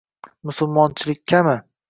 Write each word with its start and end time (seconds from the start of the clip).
Musulmonchilikkami? 0.49 1.55